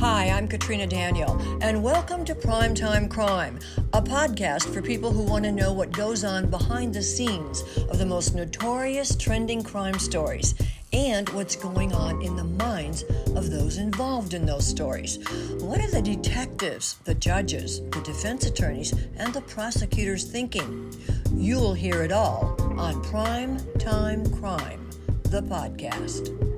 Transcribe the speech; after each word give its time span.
Hi, 0.00 0.30
I'm 0.30 0.48
Katrina 0.48 0.86
Daniel, 0.86 1.38
and 1.60 1.82
welcome 1.82 2.24
to 2.24 2.34
Primetime 2.34 3.10
Crime, 3.10 3.58
a 3.92 4.00
podcast 4.00 4.72
for 4.72 4.80
people 4.80 5.12
who 5.12 5.22
want 5.22 5.44
to 5.44 5.52
know 5.52 5.74
what 5.74 5.92
goes 5.92 6.24
on 6.24 6.48
behind 6.48 6.94
the 6.94 7.02
scenes 7.02 7.62
of 7.90 7.98
the 7.98 8.06
most 8.06 8.34
notorious 8.34 9.14
trending 9.14 9.62
crime 9.62 9.98
stories 9.98 10.54
and 10.94 11.28
what's 11.28 11.54
going 11.54 11.92
on 11.92 12.22
in 12.22 12.34
the 12.34 12.44
minds 12.44 13.02
of 13.36 13.50
those 13.50 13.76
involved 13.76 14.32
in 14.32 14.46
those 14.46 14.66
stories. 14.66 15.18
What 15.60 15.80
are 15.80 15.90
the 15.90 16.00
detectives, 16.00 16.94
the 17.04 17.14
judges, 17.14 17.82
the 17.90 18.00
defense 18.00 18.46
attorneys, 18.46 18.94
and 19.18 19.34
the 19.34 19.42
prosecutors 19.42 20.24
thinking? 20.24 20.98
You'll 21.34 21.74
hear 21.74 22.02
it 22.02 22.10
all 22.10 22.56
on 22.80 23.02
Prime 23.02 23.58
Time 23.78 24.24
Crime, 24.32 24.88
the 25.24 25.42
podcast. 25.42 26.49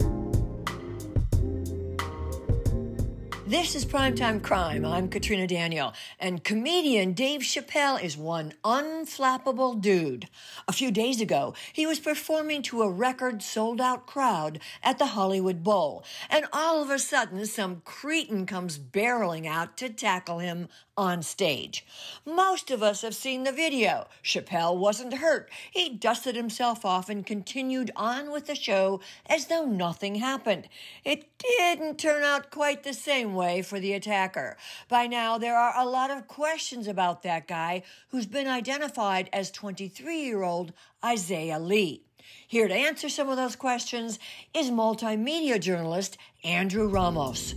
This 3.52 3.74
is 3.74 3.84
Primetime 3.84 4.42
Crime. 4.42 4.82
I'm 4.82 5.10
Katrina 5.10 5.46
Daniel, 5.46 5.92
and 6.18 6.42
comedian 6.42 7.12
Dave 7.12 7.42
Chappelle 7.42 8.02
is 8.02 8.16
one 8.16 8.54
unflappable 8.64 9.78
dude. 9.78 10.26
A 10.66 10.72
few 10.72 10.90
days 10.90 11.20
ago, 11.20 11.52
he 11.70 11.84
was 11.84 12.00
performing 12.00 12.62
to 12.62 12.80
a 12.80 12.88
record 12.88 13.42
sold 13.42 13.78
out 13.78 14.06
crowd 14.06 14.58
at 14.82 14.98
the 14.98 15.04
Hollywood 15.04 15.62
Bowl, 15.62 16.02
and 16.30 16.46
all 16.50 16.82
of 16.82 16.88
a 16.88 16.98
sudden, 16.98 17.44
some 17.44 17.82
cretin 17.84 18.46
comes 18.46 18.78
barreling 18.78 19.46
out 19.46 19.76
to 19.76 19.90
tackle 19.90 20.38
him 20.38 20.68
on 20.96 21.22
stage. 21.22 21.84
Most 22.24 22.70
of 22.70 22.82
us 22.82 23.02
have 23.02 23.14
seen 23.14 23.44
the 23.44 23.52
video. 23.52 24.06
Chappelle 24.22 24.76
wasn't 24.76 25.14
hurt. 25.14 25.50
He 25.70 25.90
dusted 25.90 26.36
himself 26.36 26.84
off 26.84 27.08
and 27.08 27.24
continued 27.24 27.90
on 27.96 28.30
with 28.30 28.46
the 28.46 28.54
show 28.54 29.00
as 29.26 29.46
though 29.46 29.64
nothing 29.64 30.16
happened. 30.16 30.68
It 31.04 31.26
didn't 31.38 31.98
turn 31.98 32.22
out 32.22 32.50
quite 32.50 32.82
the 32.82 32.92
same 32.92 33.34
way 33.34 33.41
for 33.64 33.80
the 33.80 33.92
attacker. 33.92 34.56
By 34.88 35.06
now, 35.06 35.38
there 35.38 35.56
are 35.56 35.74
a 35.76 35.88
lot 35.88 36.10
of 36.10 36.28
questions 36.28 36.86
about 36.86 37.22
that 37.22 37.48
guy 37.48 37.82
who's 38.10 38.26
been 38.26 38.46
identified 38.46 39.28
as 39.32 39.50
23 39.50 40.22
year 40.22 40.42
old 40.42 40.72
Isaiah 41.04 41.58
Lee. 41.58 42.02
Here 42.46 42.68
to 42.68 42.74
answer 42.74 43.08
some 43.08 43.28
of 43.28 43.36
those 43.36 43.56
questions 43.56 44.18
is 44.54 44.70
multimedia 44.70 45.60
journalist 45.60 46.18
Andrew 46.44 46.86
Ramos. 46.86 47.54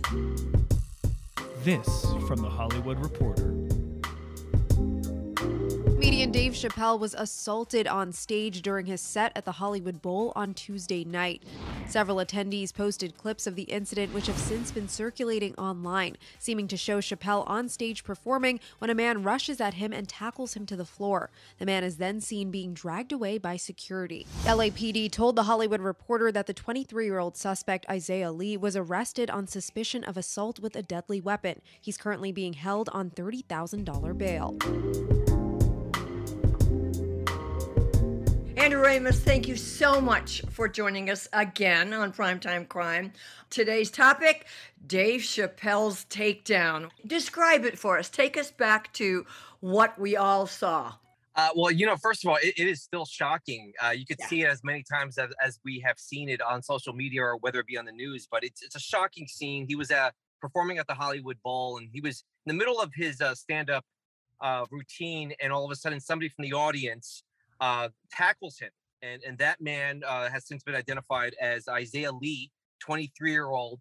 This 1.62 2.06
from 2.26 2.42
the 2.42 2.50
Hollywood 2.50 2.98
Reporter. 3.00 3.55
Comedian 6.06 6.30
Dave 6.30 6.52
Chappelle 6.52 7.00
was 7.00 7.14
assaulted 7.14 7.88
on 7.88 8.12
stage 8.12 8.62
during 8.62 8.86
his 8.86 9.00
set 9.00 9.32
at 9.34 9.44
the 9.44 9.50
Hollywood 9.50 10.00
Bowl 10.00 10.32
on 10.36 10.54
Tuesday 10.54 11.02
night. 11.02 11.42
Several 11.88 12.18
attendees 12.18 12.72
posted 12.72 13.18
clips 13.18 13.44
of 13.44 13.56
the 13.56 13.64
incident, 13.64 14.14
which 14.14 14.28
have 14.28 14.38
since 14.38 14.70
been 14.70 14.86
circulating 14.86 15.52
online, 15.56 16.16
seeming 16.38 16.68
to 16.68 16.76
show 16.76 17.00
Chappelle 17.00 17.42
on 17.48 17.68
stage 17.68 18.04
performing 18.04 18.60
when 18.78 18.88
a 18.88 18.94
man 18.94 19.24
rushes 19.24 19.60
at 19.60 19.74
him 19.74 19.92
and 19.92 20.08
tackles 20.08 20.54
him 20.54 20.64
to 20.66 20.76
the 20.76 20.84
floor. 20.84 21.28
The 21.58 21.66
man 21.66 21.82
is 21.82 21.96
then 21.96 22.20
seen 22.20 22.52
being 22.52 22.72
dragged 22.72 23.10
away 23.10 23.36
by 23.38 23.56
security. 23.56 24.28
LAPD 24.44 25.10
told 25.10 25.34
the 25.34 25.42
Hollywood 25.42 25.80
Reporter 25.80 26.30
that 26.30 26.46
the 26.46 26.54
23 26.54 27.04
year 27.04 27.18
old 27.18 27.36
suspect, 27.36 27.84
Isaiah 27.90 28.30
Lee, 28.30 28.56
was 28.56 28.76
arrested 28.76 29.28
on 29.28 29.48
suspicion 29.48 30.04
of 30.04 30.16
assault 30.16 30.60
with 30.60 30.76
a 30.76 30.82
deadly 30.82 31.20
weapon. 31.20 31.62
He's 31.80 31.96
currently 31.96 32.30
being 32.30 32.52
held 32.52 32.88
on 32.92 33.10
$30,000 33.10 34.16
bail. 34.16 35.25
Ramos, 38.74 39.20
thank 39.20 39.46
you 39.46 39.56
so 39.56 40.00
much 40.00 40.42
for 40.50 40.68
joining 40.68 41.08
us 41.08 41.28
again 41.32 41.92
on 41.92 42.12
Primetime 42.12 42.68
Crime. 42.68 43.12
Today's 43.48 43.90
topic 43.90 44.46
Dave 44.86 45.20
Chappelle's 45.20 46.04
takedown. 46.06 46.90
Describe 47.06 47.64
it 47.64 47.78
for 47.78 47.98
us. 47.98 48.10
Take 48.10 48.36
us 48.36 48.50
back 48.50 48.92
to 48.94 49.24
what 49.60 49.98
we 49.98 50.16
all 50.16 50.46
saw. 50.46 50.94
Uh, 51.36 51.50
well, 51.54 51.70
you 51.70 51.86
know, 51.86 51.96
first 51.96 52.24
of 52.24 52.30
all, 52.30 52.36
it, 52.42 52.54
it 52.56 52.66
is 52.66 52.82
still 52.82 53.04
shocking. 53.04 53.72
Uh, 53.84 53.90
you 53.90 54.04
could 54.04 54.16
Yeah. 54.18 54.26
see 54.26 54.42
it 54.42 54.48
as 54.48 54.64
many 54.64 54.82
times 54.82 55.16
as, 55.18 55.30
as 55.42 55.60
we 55.64 55.80
have 55.80 55.98
seen 55.98 56.28
it 56.28 56.42
on 56.42 56.62
social 56.62 56.92
media 56.92 57.22
or 57.22 57.36
whether 57.36 57.60
it 57.60 57.66
be 57.66 57.78
on 57.78 57.84
the 57.84 57.92
news, 57.92 58.26
but 58.30 58.42
it's, 58.42 58.62
it's 58.62 58.74
a 58.74 58.80
shocking 58.80 59.28
scene. 59.28 59.66
He 59.68 59.76
was 59.76 59.90
uh, 59.90 60.10
performing 60.40 60.78
at 60.78 60.86
the 60.86 60.94
Hollywood 60.94 61.36
Bowl 61.44 61.78
and 61.78 61.88
he 61.92 62.00
was 62.00 62.24
in 62.46 62.56
the 62.56 62.58
middle 62.58 62.80
of 62.80 62.90
his 62.94 63.20
uh, 63.20 63.34
stand 63.34 63.70
up 63.70 63.84
uh, 64.40 64.66
routine, 64.70 65.32
and 65.40 65.52
all 65.52 65.64
of 65.64 65.70
a 65.70 65.74
sudden, 65.74 66.00
somebody 66.00 66.28
from 66.28 66.44
the 66.44 66.52
audience 66.52 67.22
uh, 67.60 67.88
tackles 68.10 68.58
him. 68.58 68.70
And, 69.02 69.22
and 69.24 69.38
that 69.38 69.60
man 69.60 70.02
uh, 70.06 70.30
has 70.30 70.46
since 70.46 70.62
been 70.62 70.74
identified 70.74 71.34
as 71.40 71.68
Isaiah 71.68 72.12
Lee, 72.12 72.50
23 72.80 73.30
year 73.30 73.46
old, 73.46 73.80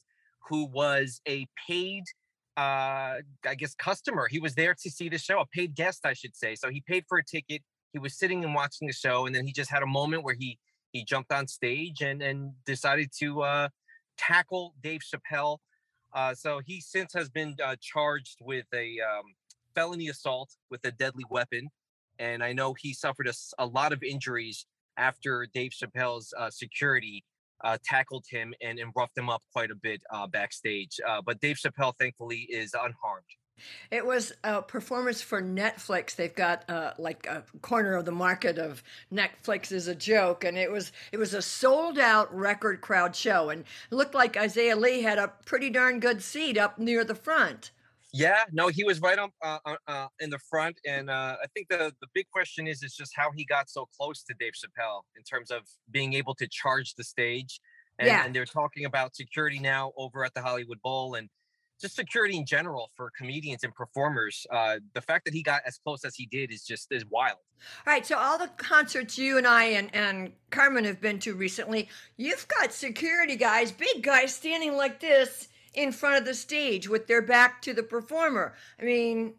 who 0.50 0.66
was 0.66 1.22
a 1.28 1.48
paid, 1.68 2.04
uh, 2.58 3.22
I 3.48 3.56
guess, 3.58 3.74
customer. 3.76 4.28
He 4.30 4.40
was 4.40 4.56
there 4.56 4.76
to 4.84 4.90
see 4.90 5.10
the 5.10 5.18
show, 5.18 5.40
a 5.40 5.46
paid 5.46 5.76
guest, 5.76 6.06
I 6.06 6.14
should 6.14 6.36
say. 6.36 6.56
So 6.56 6.70
he 6.70 6.82
paid 6.82 7.06
for 7.08 7.18
a 7.18 7.24
ticket. 7.24 7.62
He 7.94 8.00
was 8.00 8.18
sitting 8.18 8.44
and 8.44 8.54
watching 8.54 8.88
the 8.88 8.94
show, 8.94 9.26
and 9.26 9.34
then 9.34 9.46
he 9.46 9.54
just 9.54 9.72
had 9.72 9.82
a 9.82 9.88
moment 9.88 10.24
where 10.24 10.36
he 10.38 10.60
he 10.92 11.04
jumped 11.04 11.32
on 11.32 11.48
stage 11.48 12.02
and 12.02 12.22
and 12.22 12.52
decided 12.66 13.10
to 13.20 13.42
uh, 13.42 13.70
tackle 14.18 14.76
Dave 14.82 15.02
Chappelle. 15.02 15.60
Uh, 16.14 16.34
so 16.34 16.62
he 16.66 16.82
since 16.82 17.14
has 17.14 17.30
been 17.30 17.56
uh, 17.64 17.76
charged 17.82 18.38
with 18.42 18.66
a 18.74 19.00
um, 19.00 19.24
felony 19.76 20.10
assault 20.10 20.50
with 20.70 20.84
a 20.86 20.92
deadly 20.92 21.24
weapon, 21.30 21.70
and 22.20 22.44
I 22.44 22.54
know 22.54 22.74
he 22.80 22.94
suffered 22.94 23.30
a 23.58 23.66
lot 23.66 23.94
of 23.94 24.04
injuries 24.04 24.66
after 24.98 25.48
Dave 25.54 25.72
Chappelle's 25.72 26.34
uh, 26.38 26.50
security 26.50 27.24
uh, 27.64 27.78
tackled 27.84 28.26
him 28.30 28.54
and, 28.62 28.80
and 28.80 28.92
roughed 28.96 29.18
him 29.18 29.30
up 29.30 29.42
quite 29.52 29.72
a 29.72 29.76
bit 29.76 30.02
uh, 30.12 30.28
backstage. 30.28 31.00
Uh, 31.08 31.22
but 31.26 31.40
Dave 31.40 31.58
Chappelle, 31.58 31.94
thankfully, 32.00 32.48
is 32.50 32.74
unharmed. 32.74 33.26
It 33.90 34.06
was 34.06 34.34
a 34.44 34.62
performance 34.62 35.22
for 35.22 35.42
Netflix. 35.42 36.16
They've 36.16 36.36
got 36.36 36.70
uh, 36.70 36.92
like 36.98 37.26
a 37.26 37.44
corner 37.62 37.96
of 37.96 38.04
the 38.04 38.12
market 38.12 38.58
of 38.58 38.84
Netflix 39.14 39.72
is 39.72 39.88
a 39.88 39.96
joke, 39.96 40.44
and 40.44 40.58
it 40.58 40.70
was 40.70 40.92
it 41.14 41.18
was 41.18 41.34
a 41.34 41.42
sold 41.42 41.98
out 41.98 42.36
record 42.36 42.82
crowd 42.82 43.16
show, 43.16 43.50
and 43.50 43.62
it 43.62 43.96
looked 43.96 44.14
like 44.14 44.36
Isaiah 44.36 44.76
Lee 44.76 45.04
had 45.04 45.18
a 45.18 45.32
pretty 45.46 45.70
darn 45.70 46.02
good 46.02 46.22
seat 46.22 46.58
up 46.58 46.78
near 46.78 47.06
the 47.06 47.16
front. 47.16 47.72
Yeah, 48.16 48.46
no, 48.54 48.70
he 48.70 48.86
was 48.86 49.02
right 49.02 49.20
on 49.20 49.30
uh, 49.44 49.60
uh, 49.66 49.76
uh, 49.88 50.08
in 50.22 50.30
the 50.30 50.40
front, 50.40 50.80
and 50.88 51.10
uh, 51.10 51.36
I 51.44 51.48
think 51.54 51.68
the 51.68 51.94
the 52.00 52.08
big 52.14 52.28
question 52.32 52.66
is 52.66 52.82
is 52.82 52.96
just 52.96 53.12
how 53.14 53.30
he 53.36 53.44
got 53.44 53.70
so 53.70 53.88
close 53.98 54.24
to 54.24 54.34
Dave 54.40 54.54
Chappelle 54.54 55.02
in 55.18 55.24
terms 55.24 55.52
of 55.52 55.64
being 55.92 56.14
able 56.14 56.34
to 56.36 56.48
charge 56.48 56.94
the 56.96 57.04
stage, 57.04 57.60
and, 58.00 58.08
Yeah. 58.08 58.24
and 58.26 58.34
they're 58.34 58.46
talking 58.46 58.86
about 58.86 59.16
security 59.16 59.60
now 59.60 59.92
over 59.98 60.24
at 60.24 60.34
the 60.34 60.42
Hollywood 60.42 60.82
Bowl 60.82 61.16
and 61.16 61.30
just 61.82 61.98
security 61.98 62.38
in 62.38 62.46
general 62.46 62.90
for 62.96 63.12
comedians 63.18 63.66
and 63.66 63.76
performers. 63.76 64.48
Uh, 64.50 64.78
the 64.94 65.02
fact 65.02 65.26
that 65.26 65.34
he 65.34 65.44
got 65.44 65.62
as 65.66 65.78
close 65.78 66.06
as 66.06 66.16
he 66.16 66.26
did 66.26 66.54
is 66.54 66.64
just 66.64 66.88
is 66.92 67.06
wild. 67.08 67.40
All 67.86 67.94
right, 67.94 68.06
so 68.06 68.18
all 68.18 68.38
the 68.38 68.48
concerts 68.56 69.18
you 69.18 69.38
and 69.38 69.46
I 69.46 69.66
and, 69.66 69.94
and 69.94 70.32
Carmen 70.52 70.86
have 70.86 71.02
been 71.02 71.20
to 71.20 71.36
recently, 71.36 71.90
you've 72.16 72.48
got 72.48 72.72
security 72.72 73.36
guys, 73.36 73.74
big 73.74 74.04
guys 74.04 74.34
standing 74.34 74.78
like 74.78 75.02
this 75.02 75.50
in 75.76 75.92
front 75.92 76.18
of 76.18 76.26
the 76.26 76.34
stage 76.34 76.88
with 76.90 77.08
their 77.08 77.22
back 77.22 77.62
to 77.64 77.74
the 77.74 77.84
performer. 77.84 78.54
I 78.80 78.84
mean, 78.84 79.34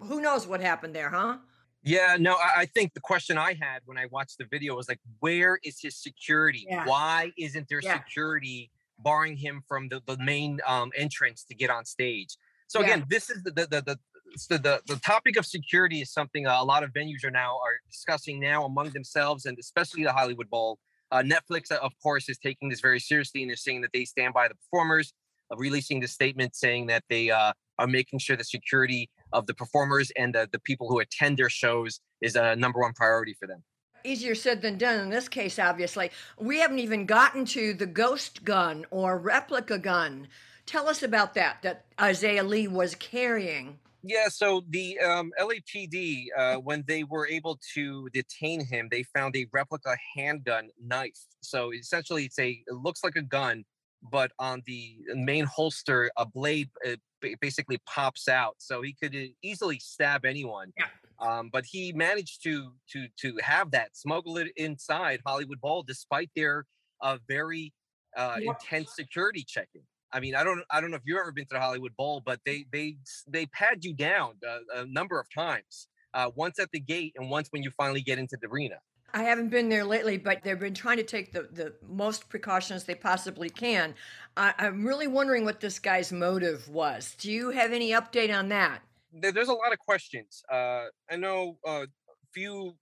who 0.00 0.20
knows 0.20 0.46
what 0.46 0.60
happened 0.60 0.94
there, 0.94 1.10
huh? 1.10 1.38
Yeah, 1.82 2.16
no, 2.18 2.34
I, 2.34 2.66
think 2.66 2.94
the 2.94 3.00
question 3.00 3.38
I 3.38 3.52
had 3.60 3.82
when 3.84 3.96
I 3.96 4.06
watched 4.06 4.38
the 4.38 4.44
video 4.44 4.74
was 4.74 4.88
like, 4.88 4.98
where 5.20 5.60
is 5.62 5.78
his 5.80 5.96
security? 5.96 6.66
Yeah. 6.68 6.84
Why 6.84 7.32
isn't 7.38 7.68
there 7.68 7.80
Yeah. 7.80 7.98
security 7.98 8.72
barring 8.98 9.36
him 9.36 9.62
from 9.68 9.88
the, 9.88 10.02
the 10.04 10.18
main 10.18 10.60
um, 10.66 10.90
entrance 10.96 11.44
to 11.44 11.54
get 11.54 11.70
on 11.70 11.84
stage? 11.84 12.36
So 12.66 12.80
Yeah. 12.80 12.86
again, 12.86 13.04
this 13.08 13.30
is 13.30 13.44
the 13.44 13.52
the 13.52 13.66
the, 13.66 13.82
the 13.82 14.58
the, 14.58 14.82
the 14.86 14.96
topic 14.96 15.36
of 15.36 15.46
security 15.46 16.00
is 16.00 16.12
something 16.12 16.48
uh, 16.48 16.56
a 16.60 16.64
lot 16.64 16.82
of 16.82 16.92
venues 16.92 17.24
are 17.24 17.30
now 17.30 17.56
are 17.58 17.78
discussing 17.88 18.40
now 18.40 18.64
among 18.64 18.90
themselves 18.90 19.46
and 19.46 19.56
especially 19.56 20.02
the 20.02 20.12
Hollywood 20.12 20.50
Bowl. 20.50 20.80
Uh, 21.12 21.22
Netflix, 21.22 21.70
of 21.70 21.92
course, 22.02 22.28
is 22.28 22.36
taking 22.36 22.68
this 22.68 22.80
very 22.80 22.98
seriously 22.98 23.42
and 23.42 23.48
they're 23.48 23.56
saying 23.56 23.82
that 23.82 23.92
they 23.92 24.04
stand 24.04 24.34
by 24.34 24.48
the 24.48 24.54
performers, 24.56 25.14
releasing 25.56 26.00
the 26.00 26.08
statement 26.08 26.56
saying 26.56 26.86
that 26.86 27.04
they 27.08 27.30
uh, 27.30 27.52
are 27.78 27.86
making 27.86 28.18
sure 28.18 28.36
the 28.36 28.44
security 28.44 29.10
of 29.32 29.46
the 29.46 29.54
performers 29.54 30.10
and 30.16 30.34
the, 30.34 30.48
the 30.52 30.58
people 30.60 30.88
who 30.88 31.00
attend 31.00 31.36
their 31.36 31.50
shows 31.50 32.00
is 32.20 32.36
a 32.36 32.56
number 32.56 32.80
one 32.80 32.92
priority 32.92 33.34
for 33.34 33.46
them. 33.46 33.62
Easier 34.04 34.34
said 34.34 34.62
than 34.62 34.78
done 34.78 35.00
in 35.00 35.10
this 35.10 35.28
case, 35.28 35.58
obviously. 35.58 36.10
We 36.38 36.60
haven't 36.60 36.78
even 36.78 37.06
gotten 37.06 37.44
to 37.46 37.74
the 37.74 37.86
ghost 37.86 38.44
gun 38.44 38.86
or 38.90 39.18
replica 39.18 39.78
gun. 39.78 40.28
Tell 40.64 40.88
us 40.88 41.02
about 41.02 41.34
that, 41.34 41.62
that 41.62 41.84
Isaiah 42.00 42.44
Lee 42.44 42.68
was 42.68 42.94
carrying. 42.94 43.78
Yeah, 44.08 44.28
so 44.28 44.62
the 44.70 44.98
um, 45.00 45.32
LAPD, 45.40 46.26
uh, 46.36 46.56
when 46.56 46.84
they 46.86 47.02
were 47.02 47.26
able 47.26 47.58
to 47.74 48.08
detain 48.12 48.64
him, 48.64 48.88
they 48.88 49.02
found 49.02 49.34
a 49.34 49.46
replica 49.52 49.96
handgun 50.14 50.68
knife. 50.80 51.18
So 51.40 51.72
essentially, 51.72 52.26
it's 52.26 52.38
a 52.38 52.62
it 52.66 52.74
looks 52.74 53.02
like 53.02 53.16
a 53.16 53.22
gun, 53.22 53.64
but 54.10 54.30
on 54.38 54.62
the 54.66 54.96
main 55.14 55.44
holster, 55.44 56.10
a 56.16 56.26
blade 56.26 56.68
uh, 56.86 56.96
ba- 57.20 57.36
basically 57.40 57.78
pops 57.86 58.28
out, 58.28 58.54
so 58.58 58.82
he 58.82 58.94
could 59.00 59.14
uh, 59.14 59.26
easily 59.42 59.78
stab 59.78 60.24
anyone. 60.24 60.72
Yeah. 60.78 60.86
Um, 61.18 61.48
but 61.52 61.64
he 61.64 61.92
managed 61.92 62.42
to 62.44 62.72
to 62.92 63.06
to 63.22 63.38
have 63.42 63.70
that 63.70 63.96
smuggle 63.96 64.36
it 64.38 64.48
inside 64.56 65.20
Hollywood 65.26 65.60
Bowl, 65.60 65.82
despite 65.82 66.30
their 66.36 66.66
uh, 67.00 67.18
very 67.28 67.72
uh, 68.16 68.36
Yep. 68.40 68.56
intense 68.62 68.94
security 68.94 69.44
checking. 69.46 69.82
I 70.12 70.20
mean, 70.20 70.34
I 70.34 70.44
don't, 70.44 70.62
I 70.70 70.80
don't 70.80 70.90
know 70.90 70.96
if 70.96 71.02
you've 71.04 71.18
ever 71.18 71.32
been 71.32 71.44
to 71.46 71.54
the 71.54 71.60
Hollywood 71.60 71.94
Bowl, 71.96 72.22
but 72.24 72.40
they, 72.46 72.64
they, 72.72 72.96
they 73.28 73.44
pad 73.46 73.84
you 73.84 73.92
down 73.92 74.34
a, 74.44 74.80
a 74.80 74.86
number 74.86 75.20
of 75.20 75.26
times. 75.34 75.88
Uh, 76.14 76.30
once 76.34 76.58
at 76.58 76.70
the 76.72 76.80
gate, 76.80 77.12
and 77.16 77.28
once 77.28 77.48
when 77.50 77.62
you 77.62 77.70
finally 77.76 78.00
get 78.00 78.18
into 78.18 78.38
the 78.40 78.48
arena. 78.48 78.76
I 79.16 79.22
haven't 79.22 79.48
been 79.48 79.70
there 79.70 79.86
lately, 79.86 80.18
but 80.18 80.42
they've 80.42 80.60
been 80.60 80.74
trying 80.74 80.98
to 80.98 81.02
take 81.02 81.32
the, 81.32 81.48
the 81.50 81.72
most 81.88 82.28
precautions 82.28 82.84
they 82.84 82.94
possibly 82.94 83.48
can. 83.48 83.94
I, 84.36 84.52
I'm 84.58 84.86
really 84.86 85.06
wondering 85.06 85.46
what 85.46 85.58
this 85.58 85.78
guy's 85.78 86.12
motive 86.12 86.68
was. 86.68 87.14
Do 87.18 87.32
you 87.32 87.48
have 87.48 87.72
any 87.72 87.92
update 87.92 88.30
on 88.30 88.50
that? 88.50 88.82
There's 89.14 89.48
a 89.48 89.54
lot 89.54 89.72
of 89.72 89.78
questions. 89.78 90.42
Uh, 90.52 90.88
I 91.10 91.16
know 91.16 91.56
a 91.64 91.68
uh, 91.68 91.86
few 92.34 92.74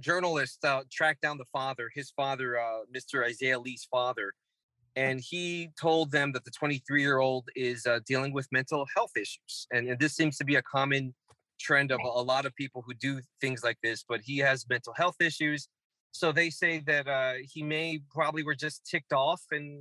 journalists 0.00 0.64
uh, 0.64 0.80
tracked 0.90 1.20
down 1.20 1.36
the 1.36 1.44
father, 1.52 1.90
his 1.94 2.10
father, 2.10 2.58
uh, 2.58 2.84
Mr. 2.96 3.26
Isaiah 3.26 3.60
Lee's 3.60 3.86
father, 3.90 4.32
and 4.96 5.20
he 5.20 5.68
told 5.78 6.10
them 6.10 6.32
that 6.32 6.46
the 6.46 6.50
23 6.52 7.02
year 7.02 7.18
old 7.18 7.50
is 7.54 7.84
uh, 7.84 7.98
dealing 8.06 8.32
with 8.32 8.48
mental 8.50 8.86
health 8.96 9.12
issues 9.14 9.66
and, 9.70 9.88
and, 9.88 9.98
this 9.98 10.14
seems 10.14 10.38
to 10.38 10.44
be 10.44 10.56
a 10.56 10.62
common 10.62 11.14
trend 11.58 11.90
of 11.90 12.00
a, 12.04 12.08
a, 12.08 12.22
lot 12.22 12.44
of 12.44 12.54
people 12.56 12.82
who 12.86 12.92
do 12.92 13.20
things 13.40 13.64
like 13.64 13.78
this 13.82 14.04
but 14.06 14.20
he 14.22 14.36
has 14.36 14.66
mental 14.68 14.92
health 14.92 15.16
issues 15.20 15.68
so 16.12 16.30
they 16.30 16.50
say 16.50 16.78
that 16.86 17.08
uh, 17.08 17.34
he 17.42 17.62
may 17.62 18.00
probably 18.10 18.42
were 18.42 18.54
just 18.54 18.86
ticked 18.86 19.12
off 19.12 19.42
and 19.50 19.80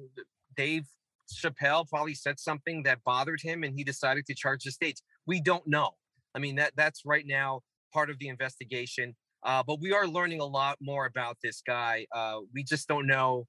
dave 0.56 0.86
chappelle 1.32 1.88
probably 1.88 2.14
said 2.14 2.40
something 2.40 2.84
that 2.84 3.00
bothered 3.06 3.42
him 3.42 3.64
and 3.64 3.78
he 3.78 3.84
decided 3.84 4.26
to 4.26 4.34
charge 4.34 4.64
the 4.64 4.72
states 4.72 5.02
we 5.26 5.40
don't 5.40 5.66
know 5.68 5.92
i 6.36 6.40
mean 6.40 6.56
that 6.56 6.72
that's 6.76 7.06
right 7.06 7.26
now 7.28 7.62
part 7.94 8.10
of 8.10 8.18
the 8.20 8.28
investigation 8.28 9.16
uh, 9.44 9.64
but 9.66 9.82
we 9.82 9.92
are 9.92 10.08
learning 10.08 10.40
a 10.40 10.46
lot 10.46 10.78
more 10.82 11.06
about 11.06 11.38
this 11.44 11.62
guy 11.66 12.06
uh, 12.14 12.40
we 12.54 12.64
just 12.64 12.88
don't 12.88 13.08
know 13.08 13.46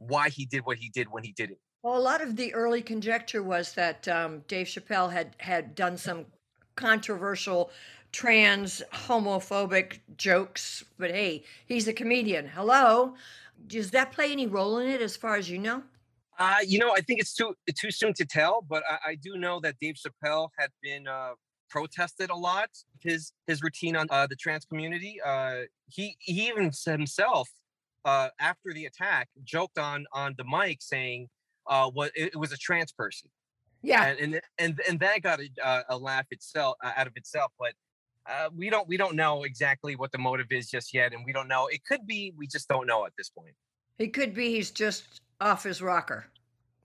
why 0.00 0.30
he 0.30 0.46
did 0.46 0.66
what 0.66 0.78
he 0.78 0.88
did 0.88 1.08
when 1.10 1.22
he 1.22 1.32
did 1.32 1.50
it. 1.50 1.58
Well, 1.82 1.96
a 1.96 2.00
lot 2.00 2.20
of 2.20 2.36
the 2.36 2.52
early 2.52 2.82
conjecture 2.82 3.42
was 3.42 3.72
that 3.74 4.08
um, 4.08 4.42
Dave 4.48 4.66
Chappelle 4.66 5.12
had 5.12 5.36
had 5.38 5.74
done 5.74 5.96
some 5.96 6.26
controversial 6.74 7.70
trans 8.12 8.82
homophobic 8.92 10.00
jokes, 10.16 10.84
but 10.98 11.10
hey, 11.10 11.44
he's 11.66 11.88
a 11.88 11.92
comedian. 11.92 12.48
Hello, 12.48 13.14
does 13.66 13.90
that 13.92 14.12
play 14.12 14.32
any 14.32 14.46
role 14.46 14.78
in 14.78 14.88
it, 14.88 15.00
as 15.00 15.16
far 15.16 15.36
as 15.36 15.48
you 15.48 15.58
know? 15.58 15.82
Uh, 16.38 16.56
you 16.66 16.78
know, 16.78 16.92
I 16.92 17.00
think 17.02 17.20
it's 17.20 17.34
too 17.34 17.54
too 17.78 17.90
soon 17.90 18.14
to 18.14 18.24
tell, 18.24 18.64
but 18.68 18.82
I, 18.90 19.10
I 19.10 19.14
do 19.14 19.36
know 19.36 19.60
that 19.60 19.76
Dave 19.80 19.96
Chappelle 19.96 20.48
had 20.58 20.70
been 20.82 21.06
uh, 21.06 21.32
protested 21.68 22.30
a 22.30 22.34
lot. 22.34 22.70
His 23.00 23.32
his 23.46 23.62
routine 23.62 23.94
on 23.94 24.06
uh, 24.10 24.26
the 24.26 24.36
trans 24.36 24.64
community. 24.64 25.20
Uh, 25.24 25.62
he 25.88 26.16
he 26.18 26.48
even 26.48 26.70
himself 26.84 27.48
uh, 28.04 28.30
after 28.40 28.72
the 28.72 28.86
attack 28.86 29.28
joked 29.44 29.78
on 29.78 30.06
on 30.12 30.34
the 30.38 30.44
mic 30.44 30.80
saying 30.80 31.28
uh, 31.66 31.90
what 31.90 32.10
it, 32.16 32.30
it 32.32 32.36
was 32.36 32.52
a 32.52 32.56
trans 32.56 32.92
person. 32.92 33.28
Yeah, 33.82 34.04
and 34.06 34.18
and 34.18 34.40
and, 34.58 34.80
and 34.88 35.00
that 35.00 35.20
got 35.22 35.40
a, 35.40 35.84
a 35.90 35.96
laugh 35.96 36.26
itself 36.30 36.76
uh, 36.82 36.92
out 36.96 37.06
of 37.06 37.12
itself, 37.16 37.52
but. 37.58 37.74
Uh, 38.30 38.48
we 38.56 38.70
don't 38.70 38.86
we 38.86 38.96
don't 38.96 39.16
know 39.16 39.42
exactly 39.42 39.96
what 39.96 40.12
the 40.12 40.18
motive 40.18 40.46
is 40.50 40.70
just 40.70 40.94
yet, 40.94 41.12
and 41.12 41.24
we 41.24 41.32
don't 41.32 41.48
know. 41.48 41.66
It 41.66 41.84
could 41.84 42.06
be 42.06 42.32
we 42.36 42.46
just 42.46 42.68
don't 42.68 42.86
know 42.86 43.04
at 43.04 43.12
this 43.18 43.28
point. 43.28 43.54
It 43.98 44.14
could 44.14 44.34
be 44.34 44.50
he's 44.50 44.70
just 44.70 45.20
off 45.40 45.64
his 45.64 45.82
rocker. 45.82 46.26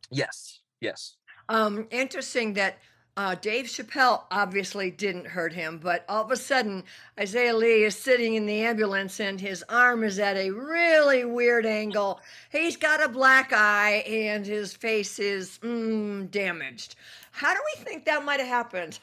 Yes, 0.09 0.61
yes. 0.81 1.17
Um, 1.49 1.87
interesting 1.91 2.53
that 2.53 2.79
uh, 3.17 3.35
Dave 3.35 3.65
Chappelle 3.65 4.23
obviously 4.29 4.91
didn't 4.91 5.27
hurt 5.27 5.53
him, 5.53 5.79
but 5.81 6.03
all 6.09 6.23
of 6.23 6.31
a 6.31 6.35
sudden, 6.35 6.83
Isaiah 7.19 7.55
Lee 7.55 7.83
is 7.83 7.95
sitting 7.95 8.35
in 8.35 8.45
the 8.45 8.61
ambulance 8.61 9.21
and 9.21 9.39
his 9.39 9.63
arm 9.69 10.03
is 10.03 10.19
at 10.19 10.35
a 10.35 10.49
really 10.49 11.23
weird 11.23 11.65
angle. 11.65 12.19
He's 12.51 12.75
got 12.75 13.01
a 13.01 13.07
black 13.07 13.53
eye 13.53 14.03
and 14.05 14.45
his 14.45 14.73
face 14.73 15.17
is 15.17 15.59
mm, 15.59 16.29
damaged. 16.29 16.95
How 17.31 17.53
do 17.53 17.59
we 17.77 17.83
think 17.83 18.03
that 18.05 18.25
might 18.25 18.41
have 18.41 18.49
happened? 18.49 18.99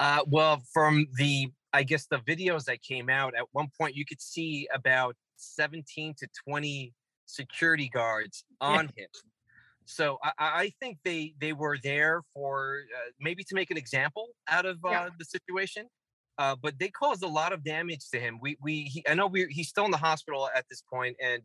Uh, 0.00 0.20
well, 0.26 0.60
from 0.72 1.06
the, 1.16 1.52
I 1.74 1.82
guess, 1.82 2.06
the 2.06 2.18
videos 2.18 2.64
that 2.64 2.80
came 2.82 3.10
out, 3.10 3.34
at 3.36 3.44
one 3.52 3.68
point 3.78 3.94
you 3.94 4.06
could 4.06 4.22
see 4.22 4.66
about 4.72 5.14
17 5.36 6.14
to 6.18 6.28
20 6.48 6.94
security 7.26 7.90
guards 7.92 8.44
on 8.60 8.90
yeah. 8.96 9.04
him 9.04 9.08
so 9.86 10.18
I, 10.22 10.32
I, 10.38 10.72
think 10.80 10.98
they 11.04 11.34
they 11.40 11.52
were 11.52 11.76
there 11.82 12.22
for 12.32 12.80
uh, 12.94 13.10
maybe 13.20 13.44
to 13.44 13.54
make 13.54 13.70
an 13.70 13.76
example 13.76 14.28
out 14.48 14.64
of 14.66 14.78
uh, 14.84 14.90
yeah. 14.90 15.08
the 15.18 15.24
situation, 15.24 15.86
uh, 16.38 16.56
but 16.60 16.78
they 16.78 16.88
caused 16.88 17.22
a 17.22 17.28
lot 17.28 17.52
of 17.52 17.62
damage 17.64 18.08
to 18.12 18.20
him. 18.20 18.38
We 18.40 18.56
we 18.62 18.82
he, 18.84 19.04
I 19.08 19.14
know 19.14 19.26
we 19.26 19.46
he's 19.50 19.68
still 19.68 19.84
in 19.84 19.90
the 19.90 19.96
hospital 19.96 20.48
at 20.54 20.64
this 20.70 20.82
point, 20.90 21.16
and 21.22 21.42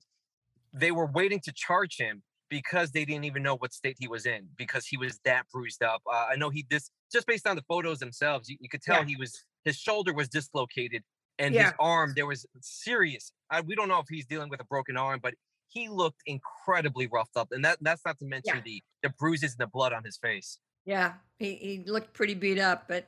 they 0.73 0.91
were 0.91 1.07
waiting 1.07 1.39
to 1.41 1.51
charge 1.53 1.97
him 1.97 2.23
because 2.49 2.91
they 2.91 3.05
didn't 3.05 3.25
even 3.25 3.43
know 3.43 3.55
what 3.57 3.73
state 3.73 3.97
he 3.99 4.07
was 4.07 4.25
in 4.25 4.47
because 4.57 4.85
he 4.85 4.97
was 4.97 5.19
that 5.25 5.45
bruised 5.53 5.83
up. 5.83 6.01
Uh, 6.11 6.27
I 6.31 6.35
know 6.35 6.49
he 6.49 6.65
this 6.69 6.91
just 7.11 7.27
based 7.27 7.45
on 7.45 7.55
the 7.55 7.63
photos 7.67 7.99
themselves, 7.99 8.49
you, 8.49 8.57
you 8.59 8.69
could 8.69 8.81
tell 8.81 9.01
yeah. 9.01 9.05
he 9.05 9.15
was 9.17 9.43
his 9.69 9.77
shoulder 9.77 10.13
was 10.13 10.27
dislocated 10.27 11.03
and 11.39 11.55
yeah. 11.55 11.65
his 11.65 11.73
arm 11.79 12.13
there 12.15 12.27
was 12.27 12.45
serious. 12.61 13.31
I, 13.49 13.61
we 13.61 13.75
don't 13.75 13.87
know 13.87 13.99
if 13.99 14.07
he's 14.09 14.25
dealing 14.25 14.49
with 14.49 14.59
a 14.59 14.65
broken 14.65 14.97
arm, 14.97 15.19
but 15.23 15.33
he 15.67 15.87
looked 15.87 16.21
incredibly 16.25 17.07
roughed 17.07 17.37
up, 17.37 17.49
and 17.51 17.63
that 17.65 17.77
that's 17.81 18.01
not 18.05 18.19
to 18.19 18.25
mention 18.25 18.57
yeah. 18.57 18.61
the 18.63 18.83
the 19.03 19.09
bruises 19.17 19.51
and 19.51 19.59
the 19.59 19.67
blood 19.67 19.93
on 19.93 20.03
his 20.03 20.17
face. 20.17 20.59
Yeah, 20.85 21.13
he, 21.37 21.55
he 21.55 21.83
looked 21.85 22.13
pretty 22.13 22.33
beat 22.33 22.59
up, 22.59 22.87
but 22.87 23.05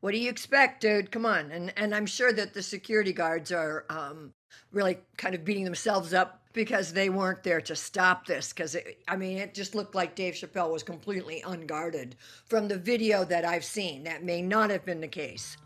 what 0.00 0.12
do 0.12 0.18
you 0.18 0.28
expect, 0.28 0.82
dude? 0.82 1.10
Come 1.10 1.26
on, 1.26 1.50
and 1.50 1.72
and 1.76 1.94
I'm 1.94 2.06
sure 2.06 2.32
that 2.32 2.54
the 2.54 2.62
security 2.62 3.12
guards 3.12 3.50
are 3.50 3.84
um, 3.90 4.32
really 4.72 4.98
kind 5.16 5.34
of 5.34 5.44
beating 5.44 5.64
themselves 5.64 6.14
up 6.14 6.42
because 6.52 6.92
they 6.92 7.08
weren't 7.08 7.42
there 7.42 7.62
to 7.62 7.74
stop 7.74 8.26
this. 8.26 8.52
Because 8.52 8.76
I 9.08 9.16
mean, 9.16 9.38
it 9.38 9.54
just 9.54 9.74
looked 9.74 9.94
like 9.94 10.14
Dave 10.14 10.34
Chappelle 10.34 10.70
was 10.70 10.82
completely 10.82 11.42
unguarded 11.46 12.16
from 12.46 12.68
the 12.68 12.78
video 12.78 13.24
that 13.24 13.44
I've 13.44 13.64
seen. 13.64 14.04
That 14.04 14.22
may 14.22 14.42
not 14.42 14.70
have 14.70 14.84
been 14.84 15.00
the 15.00 15.08
case. 15.08 15.56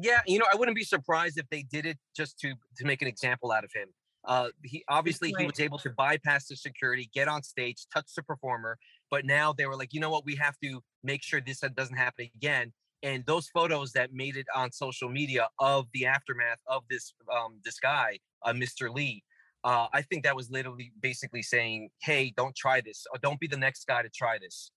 Yeah, 0.00 0.20
you 0.26 0.38
know, 0.38 0.46
I 0.50 0.56
wouldn't 0.56 0.76
be 0.76 0.84
surprised 0.84 1.38
if 1.38 1.46
they 1.50 1.62
did 1.62 1.84
it 1.84 1.98
just 2.16 2.38
to 2.40 2.54
to 2.76 2.84
make 2.84 3.02
an 3.02 3.08
example 3.08 3.50
out 3.50 3.64
of 3.64 3.72
him. 3.74 3.88
Uh, 4.24 4.48
he 4.62 4.84
obviously 4.88 5.34
he 5.38 5.46
was 5.46 5.58
able 5.58 5.78
to 5.78 5.90
bypass 5.90 6.46
the 6.46 6.56
security, 6.56 7.10
get 7.14 7.28
on 7.28 7.42
stage, 7.42 7.86
touch 7.92 8.14
the 8.14 8.22
performer. 8.22 8.78
But 9.10 9.24
now 9.24 9.52
they 9.52 9.66
were 9.66 9.76
like, 9.76 9.92
you 9.92 10.00
know 10.00 10.10
what? 10.10 10.24
We 10.24 10.36
have 10.36 10.56
to 10.62 10.82
make 11.02 11.22
sure 11.22 11.40
this 11.40 11.62
doesn't 11.74 11.96
happen 11.96 12.28
again. 12.36 12.72
And 13.02 13.24
those 13.26 13.48
photos 13.48 13.92
that 13.92 14.12
made 14.12 14.36
it 14.36 14.46
on 14.54 14.72
social 14.72 15.08
media 15.08 15.48
of 15.58 15.86
the 15.94 16.06
aftermath 16.06 16.58
of 16.66 16.82
this 16.90 17.14
um, 17.32 17.58
this 17.64 17.78
guy, 17.78 18.18
uh, 18.44 18.52
Mr. 18.52 18.94
Lee, 18.94 19.22
uh, 19.64 19.86
I 19.92 20.02
think 20.02 20.24
that 20.24 20.36
was 20.36 20.50
literally 20.50 20.92
basically 21.00 21.42
saying, 21.42 21.90
"Hey, 22.02 22.32
don't 22.36 22.56
try 22.56 22.80
this, 22.80 23.06
or 23.12 23.18
don't 23.18 23.40
be 23.40 23.46
the 23.46 23.56
next 23.56 23.86
guy 23.86 24.02
to 24.02 24.08
try 24.08 24.38
this." 24.38 24.70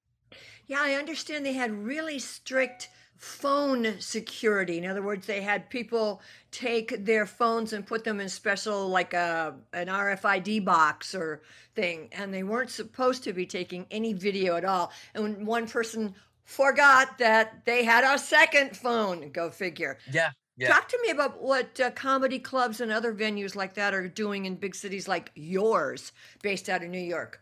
Yeah, 0.67 0.81
I 0.81 0.93
understand 0.93 1.45
they 1.45 1.53
had 1.53 1.71
really 1.71 2.19
strict 2.19 2.89
phone 3.21 3.99
security. 3.99 4.79
In 4.79 4.85
other 4.87 5.03
words, 5.03 5.27
they 5.27 5.41
had 5.41 5.69
people 5.69 6.21
take 6.49 7.05
their 7.05 7.27
phones 7.27 7.71
and 7.71 7.85
put 7.85 8.03
them 8.03 8.19
in 8.19 8.27
special, 8.27 8.87
like 8.87 9.13
a 9.13 9.53
an 9.73 9.87
RFID 9.87 10.65
box 10.65 11.13
or 11.13 11.43
thing, 11.75 12.09
and 12.13 12.33
they 12.33 12.43
weren't 12.43 12.71
supposed 12.71 13.23
to 13.25 13.33
be 13.33 13.45
taking 13.45 13.85
any 13.91 14.13
video 14.13 14.55
at 14.55 14.65
all. 14.65 14.91
And 15.13 15.23
when 15.23 15.45
one 15.45 15.67
person 15.67 16.15
forgot 16.45 17.19
that 17.19 17.63
they 17.65 17.83
had 17.83 18.03
a 18.03 18.17
second 18.17 18.75
phone, 18.75 19.31
go 19.31 19.49
figure. 19.51 19.99
Yeah. 20.11 20.31
Yeah. 20.57 20.67
Talk 20.67 20.89
to 20.89 20.99
me 21.01 21.09
about 21.09 21.41
what 21.41 21.79
uh, 21.79 21.91
comedy 21.91 22.37
clubs 22.37 22.81
and 22.81 22.91
other 22.91 23.13
venues 23.13 23.55
like 23.55 23.73
that 23.75 23.93
are 23.93 24.07
doing 24.07 24.45
in 24.45 24.55
big 24.55 24.75
cities 24.75 25.07
like 25.07 25.31
yours, 25.35 26.11
based 26.43 26.69
out 26.69 26.83
of 26.83 26.89
New 26.89 26.99
York. 26.99 27.39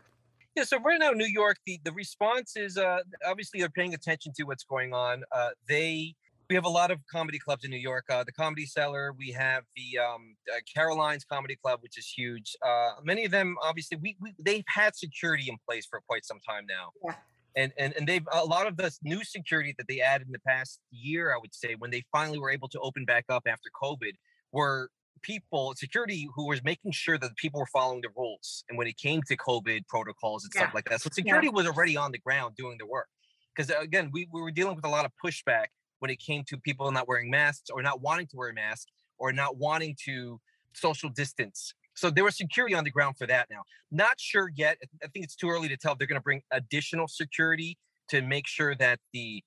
Yeah, 0.56 0.64
so 0.64 0.80
right 0.80 0.98
now, 0.98 1.10
New 1.10 1.26
York, 1.26 1.58
the, 1.64 1.80
the 1.84 1.92
response 1.92 2.56
is 2.56 2.76
uh, 2.76 2.98
obviously 3.26 3.60
they're 3.60 3.68
paying 3.68 3.94
attention 3.94 4.32
to 4.36 4.44
what's 4.44 4.64
going 4.64 4.92
on. 4.92 5.22
Uh, 5.32 5.50
they 5.68 6.14
we 6.48 6.56
have 6.56 6.64
a 6.64 6.68
lot 6.68 6.90
of 6.90 6.98
comedy 7.10 7.38
clubs 7.38 7.64
in 7.64 7.70
New 7.70 7.76
York. 7.76 8.06
Uh, 8.10 8.24
the 8.24 8.32
Comedy 8.32 8.66
Cellar, 8.66 9.14
we 9.16 9.30
have 9.30 9.62
the 9.76 9.98
um, 9.98 10.34
uh, 10.52 10.58
Caroline's 10.74 11.24
Comedy 11.24 11.54
Club, 11.54 11.78
which 11.80 11.96
is 11.96 12.08
huge. 12.08 12.56
Uh, 12.66 12.94
many 13.04 13.24
of 13.24 13.30
them, 13.30 13.56
obviously, 13.62 13.96
we, 14.02 14.16
we 14.20 14.34
they've 14.44 14.64
had 14.66 14.96
security 14.96 15.46
in 15.48 15.56
place 15.66 15.86
for 15.86 16.00
quite 16.08 16.24
some 16.24 16.40
time 16.40 16.66
now. 16.68 16.90
Yeah. 17.04 17.14
And, 17.56 17.72
and 17.78 17.94
and 17.96 18.06
they've 18.06 18.26
a 18.32 18.44
lot 18.44 18.66
of 18.66 18.76
the 18.76 18.92
new 19.02 19.22
security 19.22 19.74
that 19.78 19.86
they 19.88 20.00
added 20.00 20.26
in 20.26 20.32
the 20.32 20.40
past 20.40 20.80
year, 20.90 21.32
I 21.32 21.38
would 21.40 21.54
say, 21.54 21.76
when 21.78 21.92
they 21.92 22.02
finally 22.10 22.40
were 22.40 22.50
able 22.50 22.68
to 22.68 22.80
open 22.80 23.04
back 23.04 23.26
up 23.28 23.44
after 23.46 23.70
COVID, 23.80 24.12
were 24.50 24.90
people, 25.22 25.74
security 25.76 26.28
who 26.34 26.46
was 26.46 26.62
making 26.64 26.92
sure 26.92 27.18
that 27.18 27.36
people 27.36 27.60
were 27.60 27.66
following 27.66 28.00
the 28.00 28.08
rules. 28.16 28.64
And 28.68 28.78
when 28.78 28.86
it 28.86 28.96
came 28.96 29.22
to 29.28 29.36
COVID 29.36 29.86
protocols 29.88 30.44
and 30.44 30.52
yeah. 30.54 30.62
stuff 30.62 30.74
like 30.74 30.84
that, 30.86 31.00
so 31.00 31.10
security 31.12 31.48
yeah. 31.48 31.52
was 31.52 31.66
already 31.66 31.96
on 31.96 32.12
the 32.12 32.18
ground 32.18 32.56
doing 32.56 32.76
the 32.78 32.86
work. 32.86 33.08
Because 33.54 33.70
uh, 33.70 33.80
again, 33.80 34.10
we, 34.12 34.28
we 34.32 34.40
were 34.40 34.50
dealing 34.50 34.76
with 34.76 34.84
a 34.84 34.88
lot 34.88 35.04
of 35.04 35.12
pushback 35.24 35.66
when 35.98 36.10
it 36.10 36.18
came 36.18 36.44
to 36.48 36.56
people 36.58 36.90
not 36.90 37.06
wearing 37.08 37.30
masks 37.30 37.70
or 37.70 37.82
not 37.82 38.00
wanting 38.00 38.26
to 38.28 38.36
wear 38.36 38.52
masks 38.52 38.90
or 39.18 39.32
not 39.32 39.56
wanting 39.56 39.96
to 40.06 40.40
social 40.74 41.10
distance. 41.10 41.74
So 41.94 42.10
there 42.10 42.24
was 42.24 42.36
security 42.36 42.74
on 42.74 42.84
the 42.84 42.90
ground 42.90 43.16
for 43.18 43.26
that 43.26 43.48
now. 43.50 43.62
Not 43.90 44.18
sure 44.18 44.50
yet. 44.54 44.78
I 45.02 45.08
think 45.08 45.24
it's 45.24 45.36
too 45.36 45.50
early 45.50 45.68
to 45.68 45.76
tell 45.76 45.92
if 45.92 45.98
they're 45.98 46.06
going 46.06 46.20
to 46.20 46.22
bring 46.22 46.42
additional 46.50 47.08
security 47.08 47.76
to 48.08 48.22
make 48.22 48.46
sure 48.46 48.74
that 48.76 49.00
the 49.12 49.42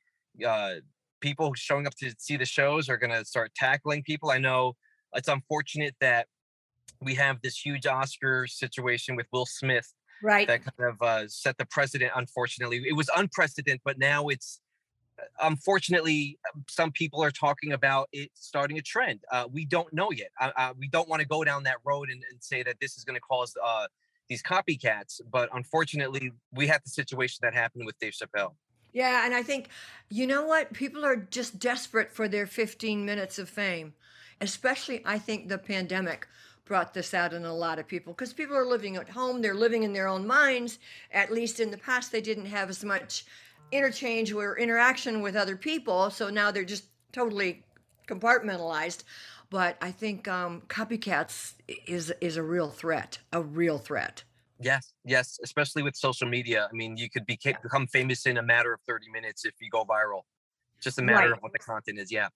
uh, 0.46 0.76
people 1.20 1.54
showing 1.56 1.88
up 1.88 1.96
to 1.96 2.14
see 2.20 2.38
the 2.38 2.46
shows 2.46 2.90
are 2.90 2.98
going 2.98 3.12
to 3.12 3.26
start 3.26 3.54
tackling 3.56 4.04
people. 4.04 4.30
I 4.30 4.38
know 4.38 4.74
it's 5.16 5.28
unfortunate 5.28 5.96
that 6.02 6.28
we 7.02 7.16
have 7.16 7.42
this 7.42 7.58
huge 7.58 7.86
Oscar 7.86 8.48
situation 8.48 9.16
with 9.16 9.28
Will 9.32 9.46
Smith 9.46 9.94
right 10.22 10.48
that 10.48 10.64
kind 10.64 10.90
of 10.90 11.02
uh, 11.02 11.28
set 11.28 11.58
the 11.58 11.66
precedent. 11.66 12.12
Unfortunately, 12.16 12.84
it 12.88 12.96
was 12.96 13.10
unprecedented, 13.16 13.82
but 13.84 14.00
now 14.00 14.28
it's 14.28 14.62
uh, 15.20 15.48
unfortunately 15.48 16.40
some 16.70 16.92
people 16.92 17.24
are 17.24 17.32
talking 17.32 17.74
about 17.74 18.08
it 18.12 18.30
starting 18.34 18.78
a 18.78 18.82
trend. 18.82 19.20
Uh, 19.32 19.46
we 19.52 19.66
don't 19.66 19.92
know 19.94 20.12
yet. 20.12 20.30
Uh, 20.40 20.52
uh 20.56 20.74
we 20.78 20.88
don't 20.88 21.10
want 21.10 21.22
to 21.22 21.28
go 21.28 21.44
down 21.44 21.64
that 21.64 21.78
road 21.86 22.10
and, 22.10 22.24
and 22.32 22.42
say 22.42 22.64
that 22.64 22.78
this 22.80 22.98
is 22.98 23.04
going 23.04 23.16
to 23.16 23.22
cause 23.22 23.54
uh, 23.64 23.88
these 24.30 24.42
copycats. 24.42 25.22
But 25.32 25.50
unfortunately, 25.54 26.32
we 26.54 26.68
had 26.68 26.82
the 26.86 26.90
situation 26.90 27.40
that 27.42 27.54
happened 27.54 27.86
with 27.86 27.98
Dave 28.00 28.14
Chappelle. 28.14 28.56
Yeah, 28.94 29.26
and 29.26 29.34
I 29.34 29.42
think 29.42 29.70
you 30.10 30.28
know 30.28 30.46
what? 30.46 30.72
People 30.74 31.04
are 31.04 31.16
just 31.16 31.60
desperate 31.60 32.12
for 32.12 32.28
their 32.28 32.46
15 32.46 33.06
minutes 33.06 33.40
of 33.40 33.50
fame. 33.50 33.94
Especially 34.44 35.02
I 35.06 35.18
think 35.18 35.48
the 35.48 35.58
pandemic 35.58 36.28
brought 36.66 36.94
this 36.94 37.14
out 37.14 37.34
in 37.34 37.46
a 37.46 37.54
lot 37.54 37.80
of 37.80 37.88
people 37.88 38.14
because 38.14 38.34
people 38.34 38.56
are 38.56 38.66
living 38.66 38.98
at 38.98 39.10
home, 39.10 39.42
they're 39.42 39.54
living 39.54 39.84
in 39.84 39.94
their 39.94 40.08
own 40.08 40.28
minds. 40.28 40.80
At 41.12 41.32
least 41.32 41.60
in 41.62 41.72
the 41.72 41.78
past 41.78 42.12
they 42.12 42.22
didn't 42.22 42.48
have 42.48 42.70
as 42.70 42.84
much 42.84 43.26
interchange 43.72 44.34
or 44.34 44.58
interaction 44.58 45.22
with 45.22 45.36
other 45.36 45.56
people, 45.56 46.10
so 46.10 46.30
now 46.30 46.52
they're 46.52 46.66
just 46.66 46.86
totally 47.14 47.64
compartmentalized. 48.08 49.04
But 49.50 49.78
I 49.82 49.92
think 49.92 50.28
um, 50.28 50.62
copycats 50.68 51.54
is 51.88 52.12
is 52.20 52.36
a 52.36 52.44
real 52.44 52.70
threat, 52.70 53.20
a 53.32 53.42
real 53.42 53.78
threat. 53.78 54.24
Yes, 54.60 54.94
yes, 55.06 55.40
especially 55.44 55.84
with 55.84 55.96
social 55.96 56.28
media. 56.28 56.68
I 56.70 56.76
mean, 56.76 56.98
you 56.98 57.10
could 57.10 57.26
be, 57.26 57.40
become 57.62 57.88
famous 57.88 58.26
in 58.26 58.38
a 58.38 58.44
matter 58.44 58.74
of 58.74 58.80
30 58.88 59.10
minutes 59.10 59.46
if 59.46 59.54
you 59.62 59.70
go 59.70 59.84
viral. 59.84 60.22
Just 60.82 61.00
a 61.00 61.02
matter 61.02 61.30
right. 61.30 61.38
of 61.38 61.40
what 61.42 61.54
the 61.54 61.60
content 61.60 62.00
is. 62.00 62.12
Yeah. 62.12 62.28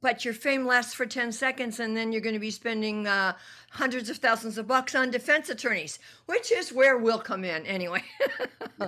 But 0.00 0.24
your 0.24 0.34
fame 0.34 0.66
lasts 0.66 0.94
for 0.94 1.06
10 1.06 1.32
seconds, 1.32 1.80
and 1.80 1.96
then 1.96 2.12
you're 2.12 2.20
going 2.20 2.34
to 2.34 2.38
be 2.38 2.50
spending 2.50 3.06
uh, 3.06 3.34
hundreds 3.70 4.08
of 4.10 4.18
thousands 4.18 4.56
of 4.56 4.66
bucks 4.66 4.94
on 4.94 5.10
defense 5.10 5.48
attorneys, 5.48 5.98
which 6.26 6.52
is 6.52 6.72
where 6.72 6.96
we'll 6.96 7.18
come 7.18 7.44
in 7.44 7.66
anyway. 7.66 8.02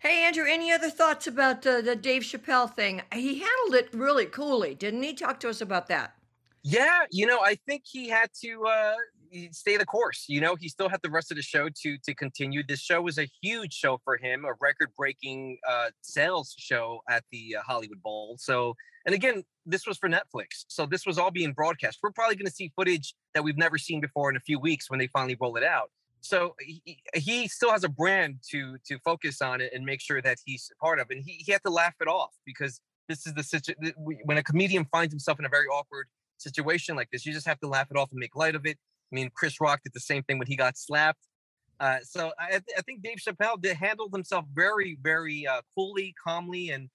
hey, 0.00 0.24
Andrew, 0.24 0.44
any 0.46 0.70
other 0.70 0.90
thoughts 0.90 1.26
about 1.26 1.66
uh, 1.66 1.80
the 1.80 1.96
Dave 1.96 2.22
Chappelle 2.22 2.72
thing? 2.72 3.02
He 3.12 3.40
handled 3.40 3.74
it 3.74 3.88
really 3.94 4.26
coolly, 4.26 4.74
didn't 4.74 5.02
he? 5.02 5.14
Talk 5.14 5.40
to 5.40 5.48
us 5.48 5.60
about 5.60 5.88
that. 5.88 6.14
Yeah, 6.62 7.00
you 7.10 7.26
know, 7.26 7.40
I 7.40 7.56
think 7.66 7.82
he 7.86 8.08
had 8.08 8.30
to 8.42 8.66
uh, 8.66 8.94
stay 9.52 9.76
the 9.76 9.86
course. 9.86 10.24
You 10.28 10.40
know, 10.40 10.56
he 10.56 10.68
still 10.68 10.88
had 10.88 11.00
the 11.02 11.10
rest 11.10 11.30
of 11.30 11.36
the 11.36 11.42
show 11.42 11.68
to 11.82 11.98
to 12.06 12.14
continue. 12.14 12.62
This 12.66 12.80
show 12.80 13.00
was 13.00 13.18
a 13.18 13.28
huge 13.42 13.72
show 13.72 13.98
for 14.04 14.16
him, 14.16 14.44
a 14.44 14.52
record-breaking 14.60 15.58
uh, 15.68 15.90
sales 16.00 16.54
show 16.58 17.00
at 17.08 17.24
the 17.32 17.56
uh, 17.58 17.62
Hollywood 17.66 18.02
Bowl. 18.02 18.36
So, 18.38 18.74
and 19.06 19.14
again, 19.14 19.44
this 19.66 19.86
was 19.86 19.98
for 19.98 20.08
Netflix, 20.08 20.64
so 20.68 20.86
this 20.86 21.06
was 21.06 21.18
all 21.18 21.30
being 21.30 21.52
broadcast. 21.52 21.98
We're 22.02 22.10
probably 22.10 22.36
going 22.36 22.46
to 22.46 22.52
see 22.52 22.72
footage 22.76 23.14
that 23.34 23.42
we've 23.44 23.58
never 23.58 23.78
seen 23.78 24.00
before 24.00 24.30
in 24.30 24.36
a 24.36 24.40
few 24.40 24.58
weeks 24.58 24.90
when 24.90 24.98
they 24.98 25.08
finally 25.08 25.36
roll 25.40 25.56
it 25.56 25.64
out. 25.64 25.90
So 26.20 26.54
he, 26.60 27.02
he 27.14 27.48
still 27.48 27.72
has 27.72 27.84
a 27.84 27.88
brand 27.88 28.36
to 28.50 28.76
to 28.86 28.98
focus 29.04 29.42
on 29.42 29.60
it 29.60 29.72
and 29.74 29.84
make 29.84 30.00
sure 30.00 30.22
that 30.22 30.38
he's 30.44 30.70
part 30.80 31.00
of. 31.00 31.10
And 31.10 31.22
he, 31.24 31.42
he 31.44 31.52
had 31.52 31.62
to 31.64 31.70
laugh 31.70 31.94
it 32.00 32.08
off 32.08 32.32
because 32.46 32.80
this 33.08 33.26
is 33.26 33.34
the 33.34 33.42
situation 33.42 33.92
when 34.24 34.38
a 34.38 34.42
comedian 34.42 34.84
finds 34.92 35.12
himself 35.12 35.38
in 35.38 35.44
a 35.44 35.48
very 35.48 35.66
awkward 35.66 36.06
situation 36.38 36.96
like 36.96 37.08
this, 37.10 37.24
you 37.26 37.32
just 37.32 37.46
have 37.46 37.60
to 37.60 37.68
laugh 37.68 37.88
it 37.90 37.96
off 37.96 38.10
and 38.10 38.18
make 38.18 38.34
light 38.36 38.54
of 38.54 38.66
it 38.66 38.78
I 39.12 39.14
mean, 39.14 39.30
Chris 39.34 39.60
Rock 39.60 39.82
did 39.82 39.92
the 39.92 40.00
same 40.00 40.22
thing 40.22 40.38
when 40.38 40.48
he 40.48 40.56
got 40.56 40.78
slapped. 40.78 41.20
Uh, 41.78 41.98
so 42.02 42.32
I, 42.38 42.60
I, 42.78 42.82
think 42.82 43.02
Dave 43.02 43.18
Chappelle 43.18 43.60
did 43.60 43.76
handle 43.76 44.08
himself 44.12 44.44
very, 44.54 44.96
very 45.02 45.46
uh, 45.46 45.62
coolly, 45.74 46.14
calmly, 46.22 46.70
and 46.70 46.88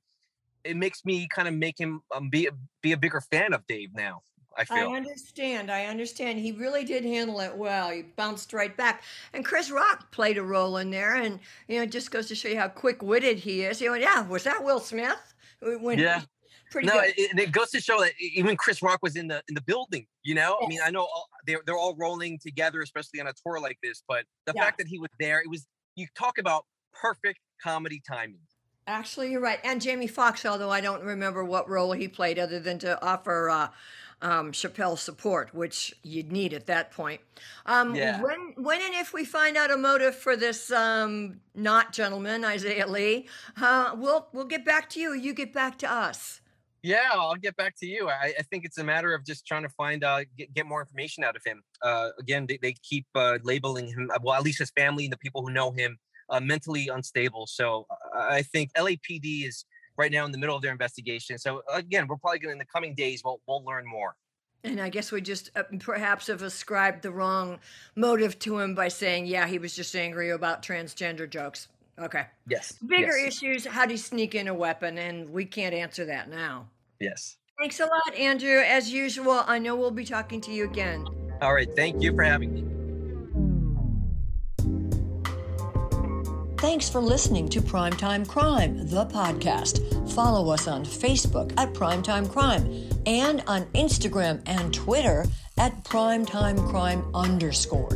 it 0.64 0.78
makes 0.78 1.04
me 1.04 1.28
kind 1.28 1.48
of 1.48 1.54
make 1.54 1.80
him 1.80 2.02
um, 2.16 2.30
be 2.30 2.50
be 2.82 2.94
a 2.94 2.98
bigger 2.98 3.20
fan 3.20 3.54
of 3.54 3.68
Dave 3.68 3.94
now. 3.94 4.22
I 4.58 4.64
feel. 4.64 4.90
I 4.90 4.96
understand. 4.96 5.70
I 5.70 5.86
understand. 5.86 6.40
He 6.40 6.54
really 6.54 6.86
did 6.86 7.04
handle 7.04 7.42
it 7.42 7.56
well. 7.56 7.90
He 7.90 8.04
bounced 8.04 8.54
right 8.54 8.76
back, 8.76 9.04
and 9.34 9.44
Chris 9.44 9.70
Rock 9.72 10.10
played 10.12 10.38
a 10.38 10.44
role 10.44 10.78
in 10.78 10.90
there. 10.90 11.16
And 11.16 11.40
you 11.68 11.78
know, 11.78 11.84
it 11.84 11.92
just 11.92 12.10
goes 12.10 12.28
to 12.30 12.36
show 12.36 12.48
you 12.48 12.58
how 12.58 12.70
quick 12.70 13.02
witted 13.02 13.40
he 13.40 13.64
is. 13.64 13.82
You 13.82 13.90
know, 13.90 13.96
yeah, 13.96 14.26
was 14.26 14.46
that 14.46 14.64
Will 14.64 14.80
Smith? 14.80 15.34
When 15.62 16.00
yeah 16.00 16.22
pretty 16.72 16.88
no, 16.88 16.94
good. 16.94 17.13
It, 17.18 17.39
it 17.39 17.51
goes 17.51 17.72
to 17.72 17.82
show 17.82 18.00
that 18.01 18.13
even 18.20 18.56
Chris 18.58 18.82
Rock 18.82 19.00
was 19.01 19.16
in 19.16 19.27
the 19.27 19.42
in 19.48 19.56
the 19.56 19.62
building. 19.62 20.08
You 20.24 20.36
know, 20.36 20.58
yes. 20.60 20.66
I 20.66 20.70
mean, 20.70 20.80
I 20.84 20.89
know 20.89 21.01
all, 21.01 21.30
they're 21.46 21.62
they're 21.66 21.77
all 21.77 21.96
rolling 21.96 22.39
together, 22.39 22.82
especially 22.82 23.20
on 23.22 23.27
a 23.27 23.34
tour 23.46 23.60
like 23.60 23.77
this. 23.82 24.04
But 24.08 24.25
the 24.46 24.54
yeah. 24.56 24.63
fact 24.63 24.77
that 24.80 24.88
he 24.88 25.00
was 25.00 25.10
there, 25.20 25.39
it 25.39 25.50
was 25.50 25.66
you 25.96 26.08
talk 26.16 26.38
about 26.38 26.66
perfect 26.94 27.39
comedy 27.62 28.01
timing. 28.08 28.39
Actually, 28.88 29.32
you're 29.32 29.42
right. 29.42 29.60
And 29.66 29.82
Jamie 29.82 30.08
Foxx, 30.08 30.46
although 30.46 30.72
I 30.72 30.80
don't 30.80 31.04
remember 31.04 31.44
what 31.44 31.70
role 31.70 31.92
he 31.92 32.08
played, 32.08 32.39
other 32.39 32.60
than 32.60 32.80
to 32.80 33.04
offer 33.06 33.50
uh, 33.50 33.68
um, 34.22 34.52
Chappelle 34.52 34.98
support, 34.98 35.54
which 35.54 35.94
you'd 36.04 36.32
need 36.32 36.54
at 36.54 36.66
that 36.68 36.92
point. 36.92 37.22
Um, 37.66 37.96
yeah. 37.96 38.22
When, 38.22 38.54
when 38.58 38.82
and 38.82 38.96
if 38.96 39.14
we 39.14 39.26
find 39.26 39.58
out 39.58 39.72
a 39.72 39.78
motive 39.78 40.16
for 40.16 40.36
this 40.36 40.72
um, 40.72 41.40
not 41.56 41.94
gentleman, 41.94 42.44
Isaiah 42.44 42.88
Lee, 42.88 43.28
uh, 43.62 43.92
we'll 43.96 44.28
we'll 44.34 44.46
get 44.46 44.66
back 44.66 44.90
to 44.92 45.00
you. 45.00 45.14
You 45.14 45.34
get 45.34 45.54
back 45.54 45.78
to 45.80 45.92
us. 45.92 46.42
Yeah, 46.84 47.10
I'll 47.12 47.36
get 47.36 47.56
back 47.58 47.76
to 47.80 47.86
you. 47.86 48.08
I, 48.08 48.34
I, 48.38 48.44
think 48.44 48.64
it's 48.64 48.78
a 48.78 48.84
matter 48.84 49.14
of 49.14 49.26
just 49.26 49.46
trying 49.46 49.64
to 49.64 49.70
find 49.70 50.04
uh, 50.04 50.22
get, 50.38 50.54
get 50.54 50.66
more 50.68 50.80
information 50.80 51.24
out 51.24 51.36
of 51.36 51.42
him. 51.44 51.64
Uh, 51.82 52.10
again, 52.20 52.46
they, 52.48 52.60
they 52.62 52.76
keep 52.84 53.06
uh, 53.16 53.40
labeling 53.44 53.88
him, 53.88 54.10
uh, 54.14 54.20
well, 54.22 54.36
at 54.36 54.44
least 54.44 54.60
his 54.60 54.72
family 54.72 55.06
and 55.06 55.12
the 55.12 55.18
people 55.18 55.42
who 55.42 55.52
know 55.52 55.72
him, 55.72 55.98
uh, 56.30 56.40
mentally 56.40 56.88
unstable. 56.88 57.48
So 57.48 57.88
uh, 57.90 58.20
I 58.30 58.44
think 58.44 58.72
LAPD 58.74 59.48
is 59.48 59.66
right 59.98 60.12
now 60.12 60.25
in 60.25 60.32
the 60.32 60.38
middle 60.38 60.56
of 60.56 60.62
their 60.62 60.72
investigation. 60.72 61.38
So 61.38 61.62
again, 61.74 62.08
we're 62.08 62.18
probably 62.18 62.39
going 62.39 62.54
in 62.54 62.60
the 62.60 62.66
coming 62.66 62.96
days 62.96 63.22
we'll 63.24 63.39
we'll 63.48 63.63
learn 63.63 63.86
more. 63.86 64.16
And 64.63 64.82
I 64.82 64.89
guess 64.89 65.12
we 65.12 65.22
just 65.22 65.51
uh, 65.56 65.63
perhaps 65.80 66.27
have 66.27 66.42
ascribed 66.42 67.04
the 67.04 67.12
wrong 67.12 67.60
motive 67.96 68.38
to 68.39 68.60
him 68.60 68.75
by 68.75 68.88
saying, 68.88 69.27
yeah, 69.27 69.48
he 69.48 69.60
was 69.60 69.75
just 69.75 69.96
angry 69.96 70.32
about 70.32 70.62
transgender 70.62 71.30
jokes. 71.30 71.68
Okay. 72.00 72.25
Yes. 72.48 72.74
Bigger 72.86 73.18
yes. 73.18 73.27
issues. 73.27 73.66
How 73.66 73.86
do 73.86 73.94
you 73.94 73.98
sneak 73.98 74.36
in 74.36 74.48
a 74.48 74.54
weapon? 74.54 74.98
And 74.98 75.30
we 75.32 75.46
can't 75.46 75.74
answer 75.74 76.06
that 76.06 76.30
now. 76.30 76.68
Yes. 77.00 77.38
Thanks 77.60 77.80
a 77.80 77.86
lot, 77.86 78.13
Andrew. 78.16 78.60
As 78.60 78.92
usual, 78.92 79.44
I 79.48 79.58
know 79.58 79.75
we'll 79.75 79.89
be 79.89 80.06
talking 80.06 80.42
to 80.42 80.51
you 80.51 80.66
again. 80.66 81.08
All 81.42 81.54
right. 81.54 81.70
Thank 81.75 82.01
you 82.01 82.13
for 82.13 82.24
having 82.24 82.54
me. 82.54 82.77
Thanks 86.58 86.90
for 86.90 87.02
listening 87.02 87.48
to 87.50 87.62
Primetime 87.62 88.28
Crime, 88.28 88.88
the 88.88 89.06
podcast. 89.06 90.12
Follow 90.14 90.52
us 90.52 90.68
on 90.68 90.84
Facebook 90.84 91.54
at 91.56 91.72
Primetime 91.74 92.28
Crime 92.32 92.90
and 93.06 93.44
on 93.46 93.66
Instagram 93.76 94.42
and 94.48 94.74
Twitter 94.74 95.26
at 95.60 95.84
Primetime 95.84 96.68
Crime 96.68 97.06
underscore. 97.14 97.92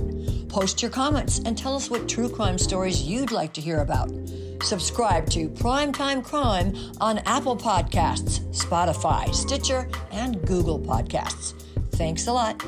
Post 0.48 0.80
your 0.84 0.92
comments 0.92 1.40
and 1.40 1.58
tell 1.58 1.76
us 1.76 1.90
what 1.90 2.08
true 2.08 2.30
crime 2.30 2.60
stories 2.60 3.02
you'd 3.02 3.32
like 3.32 3.52
to 3.54 3.62
hear 3.62 3.80
about. 3.80 4.12
Subscribe 4.62 5.28
to 5.32 5.50
Primetime 5.50 6.24
Crime 6.24 6.76
on 7.02 7.18
Apple 7.20 7.58
Podcasts, 7.58 8.42
Spotify, 8.56 9.34
Stitcher, 9.34 9.90
and 10.12 10.40
Google 10.46 10.80
Podcasts. 10.80 11.56
Thanks 11.94 12.28
a 12.28 12.34
lot. 12.34 12.64